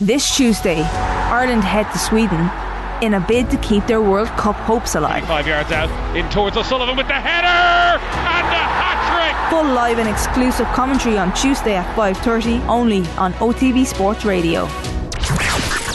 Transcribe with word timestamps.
This 0.00 0.36
Tuesday, 0.36 0.82
Ireland 0.82 1.64
head 1.64 1.90
to 1.90 1.98
Sweden 1.98 2.50
in 3.02 3.14
a 3.14 3.26
bid 3.26 3.48
to 3.48 3.56
keep 3.56 3.86
their 3.86 4.02
World 4.02 4.28
Cup 4.36 4.54
hopes 4.56 4.94
alive. 4.94 5.26
Five 5.26 5.46
yards 5.46 5.72
out, 5.72 5.88
in 6.14 6.28
towards 6.28 6.54
O'Sullivan 6.58 6.98
with 6.98 7.08
the 7.08 7.14
header 7.14 7.46
and 7.46 8.46
the 8.52 8.60
hat 8.60 9.48
trick. 9.48 9.50
Full 9.50 9.72
live 9.72 9.98
and 9.98 10.06
exclusive 10.06 10.66
commentary 10.74 11.16
on 11.16 11.32
Tuesday 11.32 11.76
at 11.76 11.96
5:30 11.96 12.60
only 12.68 13.06
on 13.16 13.32
OTB 13.40 13.86
Sports 13.86 14.26
Radio. 14.26 14.66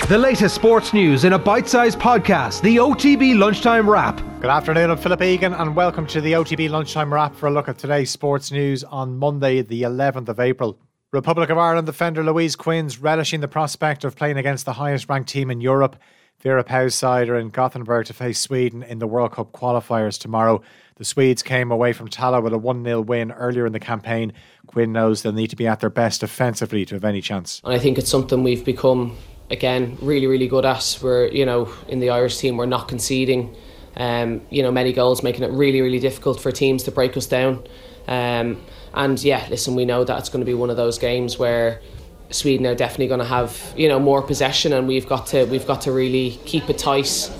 The 0.07 0.17
latest 0.17 0.55
sports 0.55 0.93
news 0.95 1.23
in 1.23 1.33
a 1.33 1.39
bite-sized 1.39 1.99
podcast, 1.99 2.63
the 2.63 2.79
OTB 2.79 3.35
Lunchtime 3.35 3.87
Wrap. 3.87 4.19
Good 4.41 4.49
afternoon, 4.49 4.89
I'm 4.89 4.97
Philip 4.97 5.21
Egan, 5.21 5.53
and 5.53 5.75
welcome 5.75 6.07
to 6.07 6.21
the 6.21 6.31
OTB 6.33 6.69
Lunchtime 6.71 7.13
Wrap 7.13 7.35
for 7.35 7.45
a 7.45 7.51
look 7.51 7.69
at 7.69 7.77
today's 7.77 8.09
sports 8.09 8.51
news 8.51 8.83
on 8.83 9.19
Monday, 9.19 9.61
the 9.61 9.83
11th 9.83 10.27
of 10.27 10.39
April. 10.39 10.79
Republic 11.11 11.49
of 11.49 11.57
Ireland 11.57 11.87
defender 11.87 12.23
Louise 12.23 12.55
Quinn's 12.55 12.99
relishing 12.99 13.41
the 13.41 13.47
prospect 13.49 14.05
of 14.05 14.15
playing 14.15 14.37
against 14.37 14.63
the 14.63 14.71
highest 14.71 15.09
ranked 15.09 15.27
team 15.27 15.51
in 15.51 15.59
Europe. 15.59 15.97
Vera 16.39 16.63
Pauw's 16.63 16.95
side 16.95 17.27
in 17.27 17.49
Gothenburg 17.49 18.05
to 18.05 18.13
face 18.13 18.39
Sweden 18.39 18.81
in 18.81 18.99
the 18.99 19.07
World 19.07 19.33
Cup 19.33 19.51
qualifiers 19.51 20.17
tomorrow. 20.17 20.61
The 20.95 21.03
Swedes 21.03 21.43
came 21.43 21.69
away 21.69 21.91
from 21.91 22.07
Tallaght 22.07 22.43
with 22.43 22.53
a 22.53 22.57
1 22.57 22.85
0 22.85 23.01
win 23.01 23.33
earlier 23.33 23.65
in 23.65 23.73
the 23.73 23.79
campaign. 23.79 24.31
Quinn 24.67 24.93
knows 24.93 25.21
they'll 25.21 25.33
need 25.33 25.49
to 25.49 25.57
be 25.57 25.67
at 25.67 25.81
their 25.81 25.89
best 25.89 26.21
defensively 26.21 26.85
to 26.85 26.95
have 26.95 27.03
any 27.03 27.19
chance. 27.19 27.59
And 27.65 27.73
I 27.73 27.77
think 27.77 27.97
it's 27.97 28.09
something 28.09 28.41
we've 28.41 28.63
become 28.63 29.17
again 29.49 29.97
really 30.01 30.27
really 30.27 30.47
good 30.47 30.63
at. 30.63 30.97
We're 31.03 31.27
you 31.27 31.45
know 31.45 31.73
in 31.89 31.99
the 31.99 32.09
Irish 32.09 32.37
team 32.37 32.55
we're 32.55 32.67
not 32.67 32.87
conceding, 32.87 33.53
um, 33.97 34.41
you 34.49 34.61
know 34.63 34.71
many 34.71 34.93
goals, 34.93 35.23
making 35.23 35.43
it 35.43 35.51
really 35.51 35.81
really 35.81 35.99
difficult 35.99 36.39
for 36.39 36.51
teams 36.51 36.83
to 36.83 36.91
break 36.91 37.15
us 37.17 37.25
down. 37.25 37.63
Um, 38.07 38.61
and 38.93 39.21
yeah, 39.23 39.47
listen, 39.49 39.75
we 39.75 39.85
know 39.85 40.03
that 40.03 40.19
it's 40.19 40.29
going 40.29 40.41
to 40.41 40.45
be 40.45 40.53
one 40.53 40.69
of 40.69 40.77
those 40.77 40.97
games 40.97 41.37
where 41.37 41.81
Sweden 42.29 42.65
are 42.65 42.75
definitely 42.75 43.07
going 43.07 43.19
to 43.19 43.25
have 43.25 43.73
you 43.77 43.87
know 43.87 43.99
more 43.99 44.21
possession, 44.21 44.73
and 44.73 44.87
we've 44.87 45.07
got 45.07 45.27
to 45.27 45.45
we've 45.45 45.67
got 45.67 45.81
to 45.81 45.91
really 45.91 46.39
keep 46.45 46.69
it 46.69 46.77
tight. 46.77 47.31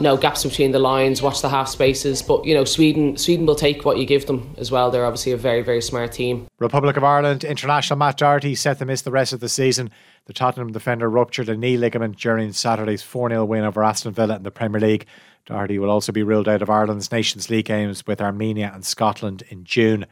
No 0.00 0.16
gaps 0.16 0.44
between 0.44 0.72
the 0.72 0.78
lines, 0.78 1.20
watch 1.20 1.42
the 1.42 1.50
half 1.50 1.68
spaces. 1.68 2.22
But 2.22 2.46
you 2.46 2.54
know, 2.54 2.64
Sweden 2.64 3.16
Sweden 3.18 3.44
will 3.44 3.54
take 3.54 3.84
what 3.84 3.98
you 3.98 4.06
give 4.06 4.26
them 4.26 4.54
as 4.56 4.70
well. 4.70 4.90
They're 4.90 5.04
obviously 5.04 5.32
a 5.32 5.36
very 5.36 5.62
very 5.62 5.82
smart 5.82 6.12
team. 6.12 6.46
Republic 6.58 6.96
of 6.96 7.04
Ireland 7.04 7.44
international 7.44 7.98
Matt 7.98 8.16
Doherty 8.16 8.54
set 8.54 8.78
to 8.78 8.86
miss 8.86 9.02
the 9.02 9.10
rest 9.10 9.32
of 9.32 9.40
the 9.40 9.48
season. 9.48 9.90
The 10.26 10.32
Tottenham 10.32 10.72
defender 10.72 11.10
ruptured 11.10 11.48
a 11.48 11.56
knee 11.56 11.76
ligament 11.76 12.16
during 12.16 12.52
Saturday's 12.52 13.02
4 13.02 13.30
0 13.30 13.44
win 13.44 13.64
over 13.64 13.82
Aston 13.82 14.12
Villa 14.12 14.36
in 14.36 14.42
the 14.42 14.50
Premier 14.50 14.80
League. 14.80 15.06
Doherty 15.46 15.78
will 15.78 15.90
also 15.90 16.12
be 16.12 16.22
ruled 16.22 16.48
out 16.48 16.62
of 16.62 16.70
Ireland's 16.70 17.10
Nations 17.10 17.50
League 17.50 17.66
games 17.66 18.06
with 18.06 18.20
Armenia 18.20 18.70
and 18.74 18.84
Scotland 18.84 19.42
in 19.48 19.64
June. 19.64 20.06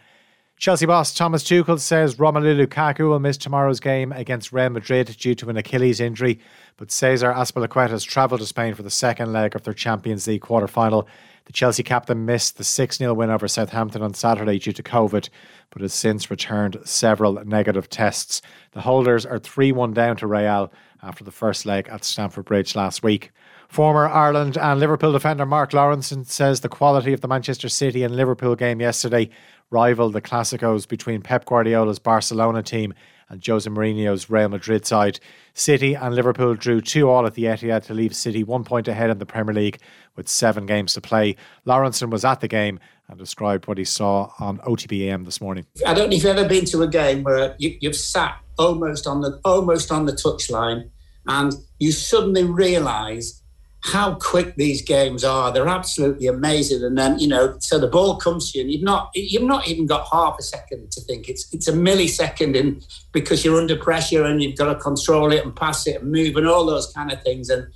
Chelsea 0.58 0.86
boss 0.86 1.14
Thomas 1.14 1.44
Tuchel 1.44 1.78
says 1.78 2.16
Romelu 2.16 2.66
Lukaku 2.66 3.08
will 3.08 3.20
miss 3.20 3.36
tomorrow's 3.36 3.78
game 3.78 4.10
against 4.10 4.52
Real 4.52 4.70
Madrid 4.70 5.06
due 5.16 5.36
to 5.36 5.48
an 5.50 5.56
Achilles 5.56 6.00
injury, 6.00 6.40
but 6.76 6.90
Cesar 6.90 7.32
Azpilicueta 7.32 7.90
has 7.90 8.02
travelled 8.02 8.40
to 8.40 8.46
Spain 8.46 8.74
for 8.74 8.82
the 8.82 8.90
second 8.90 9.32
leg 9.32 9.54
of 9.54 9.62
their 9.62 9.72
Champions 9.72 10.26
League 10.26 10.40
quarter 10.40 10.66
final. 10.66 11.06
The 11.44 11.52
Chelsea 11.52 11.84
captain 11.84 12.26
missed 12.26 12.58
the 12.58 12.64
6 12.64 12.98
0 12.98 13.14
win 13.14 13.30
over 13.30 13.46
Southampton 13.46 14.02
on 14.02 14.14
Saturday 14.14 14.58
due 14.58 14.72
to 14.72 14.82
COVID, 14.82 15.28
but 15.70 15.80
has 15.80 15.94
since 15.94 16.28
returned 16.28 16.76
several 16.84 17.34
negative 17.44 17.88
tests. 17.88 18.42
The 18.72 18.80
holders 18.80 19.24
are 19.24 19.38
3 19.38 19.70
1 19.70 19.92
down 19.94 20.16
to 20.16 20.26
Real 20.26 20.72
after 21.02 21.24
the 21.24 21.30
first 21.30 21.66
leg 21.66 21.88
at 21.88 22.04
Stamford 22.04 22.44
Bridge 22.44 22.74
last 22.74 23.02
week. 23.02 23.30
Former 23.68 24.06
Ireland 24.06 24.56
and 24.56 24.80
Liverpool 24.80 25.12
defender 25.12 25.44
Mark 25.44 25.72
Lawrenson 25.72 26.26
says 26.26 26.60
the 26.60 26.68
quality 26.68 27.12
of 27.12 27.20
the 27.20 27.28
Manchester 27.28 27.68
City 27.68 28.02
and 28.02 28.16
Liverpool 28.16 28.56
game 28.56 28.80
yesterday 28.80 29.28
rivaled 29.70 30.14
the 30.14 30.22
Clásicos 30.22 30.88
between 30.88 31.20
Pep 31.20 31.44
Guardiola's 31.44 31.98
Barcelona 31.98 32.62
team 32.62 32.94
and 33.28 33.46
Jose 33.46 33.68
Mourinho's 33.68 34.30
Real 34.30 34.48
Madrid 34.48 34.86
side. 34.86 35.20
City 35.52 35.94
and 35.94 36.14
Liverpool 36.14 36.54
drew 36.54 36.80
2 36.80 37.08
all 37.08 37.26
at 37.26 37.34
the 37.34 37.44
Etihad 37.44 37.84
to 37.84 37.94
leave 37.94 38.16
City 38.16 38.42
one 38.42 38.64
point 38.64 38.88
ahead 38.88 39.10
in 39.10 39.18
the 39.18 39.26
Premier 39.26 39.54
League 39.54 39.78
with 40.16 40.28
seven 40.28 40.64
games 40.64 40.94
to 40.94 41.00
play. 41.00 41.36
Lawrenson 41.66 42.10
was 42.10 42.24
at 42.24 42.40
the 42.40 42.48
game 42.48 42.80
and 43.08 43.18
described 43.18 43.66
what 43.66 43.78
he 43.78 43.84
saw 43.84 44.30
on 44.38 44.58
OTBAM 44.60 45.24
this 45.24 45.40
morning. 45.40 45.66
I 45.86 45.94
don't 45.94 46.10
know 46.10 46.16
if 46.16 46.24
you've 46.24 46.36
ever 46.36 46.48
been 46.48 46.64
to 46.66 46.82
a 46.82 46.88
game 46.88 47.22
where 47.22 47.54
you, 47.58 47.76
you've 47.80 47.96
sat 47.96 48.40
almost 48.58 49.06
on 49.06 49.20
the 49.20 49.40
almost 49.44 49.90
on 49.92 50.06
the 50.06 50.12
touchline 50.12 50.90
and 51.26 51.54
you 51.78 51.92
suddenly 51.92 52.44
realise 52.44 53.42
how 53.80 54.14
quick 54.16 54.56
these 54.56 54.82
games 54.82 55.22
are. 55.22 55.52
They're 55.52 55.68
absolutely 55.68 56.26
amazing. 56.26 56.82
And 56.82 56.98
then, 56.98 57.18
you 57.20 57.28
know, 57.28 57.56
so 57.60 57.78
the 57.78 57.86
ball 57.86 58.16
comes 58.16 58.50
to 58.50 58.58
you 58.58 58.64
and 58.64 58.72
you've 58.72 58.82
not 58.82 59.10
you've 59.14 59.44
not 59.44 59.68
even 59.68 59.86
got 59.86 60.08
half 60.10 60.36
a 60.38 60.42
second 60.42 60.90
to 60.92 61.00
think. 61.02 61.28
It's 61.28 61.52
it's 61.54 61.68
a 61.68 61.72
millisecond 61.72 62.56
in 62.56 62.82
because 63.12 63.44
you're 63.44 63.60
under 63.60 63.76
pressure 63.76 64.24
and 64.24 64.42
you've 64.42 64.58
got 64.58 64.72
to 64.72 64.80
control 64.80 65.32
it 65.32 65.44
and 65.44 65.54
pass 65.54 65.86
it 65.86 66.02
and 66.02 66.10
move 66.10 66.36
and 66.36 66.48
all 66.48 66.66
those 66.66 66.92
kind 66.92 67.12
of 67.12 67.22
things. 67.22 67.50
And 67.50 67.68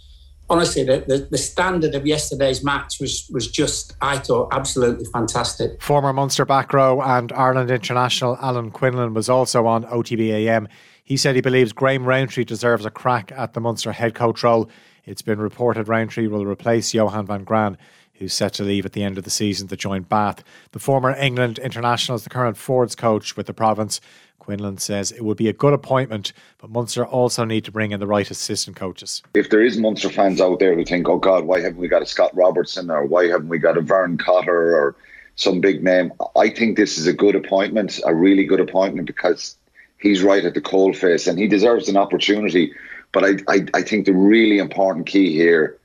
honestly, 0.52 0.84
the, 0.84 1.02
the, 1.08 1.28
the, 1.30 1.38
standard 1.38 1.94
of 1.94 2.06
yesterday's 2.06 2.62
match 2.62 3.00
was 3.00 3.26
was 3.32 3.50
just, 3.50 3.96
I 4.02 4.18
thought, 4.18 4.52
absolutely 4.52 5.06
fantastic. 5.06 5.80
Former 5.80 6.12
Munster 6.12 6.44
back 6.44 6.72
row 6.74 7.00
and 7.00 7.32
Ireland 7.32 7.70
international 7.70 8.36
Alan 8.40 8.70
Quinlan 8.70 9.14
was 9.14 9.30
also 9.30 9.66
on 9.66 9.84
OTBAM. 9.84 10.68
He 11.02 11.16
said 11.16 11.34
he 11.34 11.40
believes 11.40 11.72
Graham 11.72 12.04
Rowntree 12.04 12.44
deserves 12.44 12.84
a 12.84 12.90
crack 12.90 13.32
at 13.32 13.54
the 13.54 13.60
Munster 13.60 13.92
head 13.92 14.14
coach 14.14 14.42
role. 14.42 14.68
It's 15.04 15.22
been 15.22 15.40
reported 15.40 15.88
Rowntree 15.88 16.28
will 16.28 16.44
replace 16.44 16.92
Johan 16.92 17.26
van 17.26 17.44
Graan, 17.44 17.78
who's 18.14 18.34
set 18.34 18.52
to 18.54 18.62
leave 18.62 18.84
at 18.84 18.92
the 18.92 19.02
end 19.02 19.16
of 19.16 19.24
the 19.24 19.30
season 19.30 19.68
to 19.68 19.76
join 19.76 20.02
Bath. 20.02 20.44
The 20.72 20.78
former 20.78 21.16
England 21.16 21.58
international 21.58 22.16
is 22.16 22.24
the 22.24 22.30
current 22.30 22.58
forwards 22.58 22.94
coach 22.94 23.36
with 23.36 23.46
the 23.46 23.54
province. 23.54 24.02
Quinlan 24.42 24.78
says 24.78 25.12
it 25.12 25.24
would 25.24 25.36
be 25.36 25.48
a 25.48 25.52
good 25.52 25.72
appointment, 25.72 26.32
but 26.58 26.68
Munster 26.68 27.06
also 27.06 27.44
need 27.44 27.64
to 27.64 27.70
bring 27.70 27.92
in 27.92 28.00
the 28.00 28.06
right 28.06 28.28
assistant 28.28 28.76
coaches. 28.76 29.22
If 29.34 29.50
there 29.50 29.62
is 29.62 29.78
Munster 29.78 30.08
fans 30.08 30.40
out 30.40 30.58
there 30.58 30.74
who 30.74 30.84
think, 30.84 31.08
oh 31.08 31.18
God, 31.18 31.44
why 31.44 31.60
haven't 31.60 31.78
we 31.78 31.88
got 31.88 32.02
a 32.02 32.06
Scott 32.06 32.34
Robertson 32.34 32.90
or 32.90 33.06
why 33.06 33.28
haven't 33.28 33.48
we 33.48 33.58
got 33.58 33.78
a 33.78 33.80
Vern 33.80 34.18
Cotter 34.18 34.76
or 34.76 34.96
some 35.36 35.60
big 35.60 35.82
name, 35.82 36.12
I 36.36 36.50
think 36.50 36.76
this 36.76 36.98
is 36.98 37.06
a 37.06 37.12
good 37.12 37.36
appointment, 37.36 38.00
a 38.04 38.14
really 38.14 38.44
good 38.44 38.60
appointment 38.60 39.06
because 39.06 39.56
he's 39.98 40.22
right 40.22 40.44
at 40.44 40.54
the 40.54 40.60
coalface 40.60 41.28
and 41.28 41.38
he 41.38 41.46
deserves 41.46 41.88
an 41.88 41.96
opportunity 41.96 42.72
but 43.12 43.24
I, 43.24 43.32
I, 43.46 43.66
I 43.74 43.82
think 43.82 44.06
the 44.06 44.14
really 44.14 44.58
important 44.58 45.06
key 45.06 45.32
here 45.32 45.78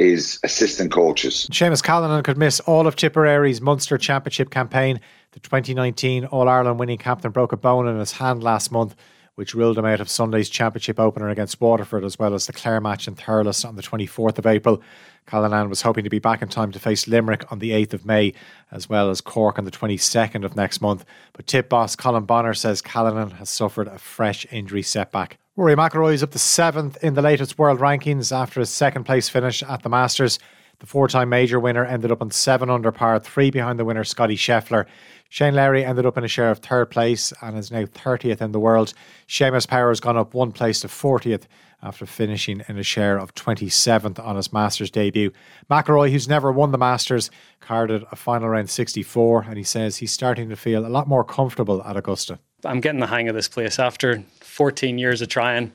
is 0.00 0.40
assistant 0.42 0.90
coaches. 0.90 1.46
Seamus 1.52 1.82
Callanan 1.82 2.22
could 2.22 2.38
miss 2.38 2.58
all 2.60 2.86
of 2.86 2.96
Tipperary's 2.96 3.60
Munster 3.60 3.98
Championship 3.98 4.50
campaign. 4.50 4.98
The 5.32 5.40
2019 5.40 6.24
All 6.24 6.48
Ireland 6.48 6.80
winning 6.80 6.96
captain 6.96 7.30
broke 7.30 7.52
a 7.52 7.58
bone 7.58 7.86
in 7.86 7.98
his 7.98 8.12
hand 8.12 8.42
last 8.42 8.72
month, 8.72 8.96
which 9.34 9.54
ruled 9.54 9.76
him 9.76 9.84
out 9.84 10.00
of 10.00 10.08
Sunday's 10.08 10.48
Championship 10.48 10.98
opener 10.98 11.28
against 11.28 11.60
Waterford, 11.60 12.02
as 12.02 12.18
well 12.18 12.32
as 12.32 12.46
the 12.46 12.54
Clare 12.54 12.80
match 12.80 13.06
in 13.08 13.14
Thurles 13.14 13.62
on 13.62 13.76
the 13.76 13.82
24th 13.82 14.38
of 14.38 14.46
April. 14.46 14.82
Callanan 15.26 15.68
was 15.68 15.82
hoping 15.82 16.04
to 16.04 16.10
be 16.10 16.18
back 16.18 16.40
in 16.40 16.48
time 16.48 16.72
to 16.72 16.78
face 16.78 17.06
Limerick 17.06 17.52
on 17.52 17.58
the 17.58 17.72
8th 17.72 17.92
of 17.92 18.06
May, 18.06 18.32
as 18.72 18.88
well 18.88 19.10
as 19.10 19.20
Cork 19.20 19.58
on 19.58 19.66
the 19.66 19.70
22nd 19.70 20.46
of 20.46 20.56
next 20.56 20.80
month. 20.80 21.04
But 21.34 21.46
Tipp 21.46 21.68
boss 21.68 21.94
Colin 21.94 22.24
Bonner 22.24 22.54
says 22.54 22.80
Callanan 22.80 23.32
has 23.32 23.50
suffered 23.50 23.86
a 23.86 23.98
fresh 23.98 24.46
injury 24.50 24.82
setback. 24.82 25.39
Rory 25.56 25.74
McIlroy 25.74 26.14
is 26.14 26.22
up 26.22 26.30
to 26.30 26.38
seventh 26.38 26.96
in 27.02 27.14
the 27.14 27.22
latest 27.22 27.58
world 27.58 27.80
rankings 27.80 28.30
after 28.30 28.60
his 28.60 28.70
second 28.70 29.02
place 29.02 29.28
finish 29.28 29.64
at 29.64 29.82
the 29.82 29.88
Masters. 29.88 30.38
The 30.78 30.86
four 30.86 31.08
time 31.08 31.28
major 31.28 31.58
winner 31.58 31.84
ended 31.84 32.12
up 32.12 32.22
on 32.22 32.30
seven 32.30 32.70
under 32.70 32.92
par, 32.92 33.18
three 33.18 33.50
behind 33.50 33.76
the 33.76 33.84
winner 33.84 34.04
Scotty 34.04 34.36
Scheffler. 34.36 34.86
Shane 35.28 35.56
Lowry 35.56 35.84
ended 35.84 36.06
up 36.06 36.16
in 36.16 36.22
a 36.22 36.28
share 36.28 36.52
of 36.52 36.60
third 36.60 36.90
place 36.90 37.32
and 37.42 37.58
is 37.58 37.72
now 37.72 37.84
30th 37.84 38.40
in 38.40 38.52
the 38.52 38.60
world. 38.60 38.94
Seamus 39.28 39.66
Power 39.66 39.88
has 39.88 39.98
gone 39.98 40.16
up 40.16 40.34
one 40.34 40.52
place 40.52 40.80
to 40.82 40.86
40th 40.86 41.42
after 41.82 42.06
finishing 42.06 42.62
in 42.68 42.78
a 42.78 42.84
share 42.84 43.18
of 43.18 43.34
27th 43.34 44.24
on 44.24 44.36
his 44.36 44.52
Masters 44.52 44.90
debut. 44.90 45.32
McIlroy, 45.68 46.12
who's 46.12 46.28
never 46.28 46.52
won 46.52 46.70
the 46.70 46.78
Masters, 46.78 47.28
carded 47.58 48.04
a 48.12 48.16
final 48.16 48.48
round 48.48 48.70
64 48.70 49.46
and 49.48 49.58
he 49.58 49.64
says 49.64 49.96
he's 49.96 50.12
starting 50.12 50.48
to 50.48 50.56
feel 50.56 50.86
a 50.86 50.88
lot 50.88 51.08
more 51.08 51.24
comfortable 51.24 51.82
at 51.82 51.96
Augusta. 51.96 52.38
I'm 52.64 52.80
getting 52.80 53.00
the 53.00 53.06
hang 53.06 53.28
of 53.28 53.34
this 53.34 53.48
place 53.48 53.78
after 53.78 54.22
14 54.40 54.98
years 54.98 55.22
of 55.22 55.28
trying. 55.28 55.72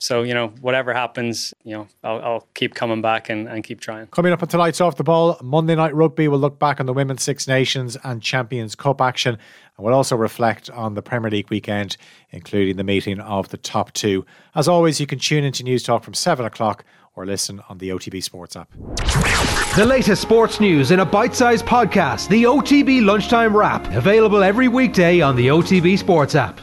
So, 0.00 0.22
you 0.22 0.32
know, 0.32 0.48
whatever 0.60 0.94
happens, 0.94 1.52
you 1.64 1.74
know, 1.74 1.88
I'll, 2.04 2.22
I'll 2.22 2.48
keep 2.54 2.76
coming 2.76 3.02
back 3.02 3.28
and, 3.28 3.48
and 3.48 3.64
keep 3.64 3.80
trying. 3.80 4.06
Coming 4.08 4.32
up 4.32 4.40
on 4.42 4.48
tonight's 4.48 4.80
Off 4.80 4.96
the 4.96 5.02
Ball, 5.02 5.36
Monday 5.42 5.74
Night 5.74 5.92
Rugby 5.92 6.28
will 6.28 6.38
look 6.38 6.60
back 6.60 6.78
on 6.78 6.86
the 6.86 6.92
Women's 6.92 7.24
Six 7.24 7.48
Nations 7.48 7.96
and 8.04 8.22
Champions 8.22 8.76
Cup 8.76 9.00
action 9.00 9.36
and 9.76 9.84
will 9.84 9.94
also 9.94 10.14
reflect 10.14 10.70
on 10.70 10.94
the 10.94 11.02
Premier 11.02 11.30
League 11.30 11.50
weekend, 11.50 11.96
including 12.30 12.76
the 12.76 12.84
meeting 12.84 13.18
of 13.18 13.48
the 13.48 13.56
top 13.56 13.92
two. 13.92 14.24
As 14.54 14.68
always, 14.68 15.00
you 15.00 15.06
can 15.06 15.18
tune 15.18 15.42
into 15.42 15.64
Newstalk 15.64 16.04
from 16.04 16.14
7 16.14 16.46
o'clock 16.46 16.84
or 17.18 17.26
listen 17.26 17.60
on 17.68 17.78
the 17.78 17.88
OTB 17.88 18.22
Sports 18.22 18.54
app. 18.54 18.70
The 19.74 19.84
latest 19.84 20.22
sports 20.22 20.60
news 20.60 20.92
in 20.92 21.00
a 21.00 21.04
bite 21.04 21.34
sized 21.34 21.66
podcast, 21.66 22.28
the 22.28 22.44
OTB 22.44 23.04
Lunchtime 23.04 23.56
Wrap, 23.56 23.92
available 23.92 24.44
every 24.44 24.68
weekday 24.68 25.20
on 25.20 25.34
the 25.34 25.48
OTB 25.48 25.98
Sports 25.98 26.36
app. 26.36 26.60